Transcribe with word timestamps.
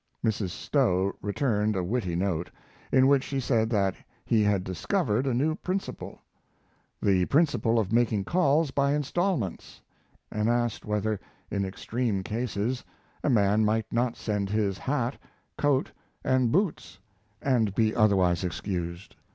Mrs. 0.25 0.49
Stowe 0.49 1.13
returned 1.21 1.75
a 1.75 1.83
witty 1.83 2.15
note, 2.15 2.49
in 2.91 3.05
which 3.05 3.23
she 3.23 3.39
said 3.39 3.69
that 3.69 3.93
he 4.25 4.41
had 4.41 4.63
discovered 4.63 5.27
a 5.27 5.33
new 5.35 5.53
principle, 5.53 6.19
the 6.99 7.25
principle 7.25 7.77
of 7.77 7.91
making 7.93 8.23
calls 8.23 8.71
by 8.71 8.95
instalments, 8.95 9.79
and 10.31 10.49
asked 10.49 10.85
whether, 10.85 11.19
in 11.51 11.63
extreme 11.65 12.23
cases, 12.23 12.83
a 13.23 13.29
man 13.29 13.63
might 13.63 13.93
not 13.93 14.17
send 14.17 14.49
his 14.49 14.79
hat, 14.79 15.19
coat, 15.55 15.91
and 16.23 16.51
boots 16.51 16.97
and 17.39 17.75
be 17.75 17.93
otherwise 17.95 18.43
excused. 18.43 19.15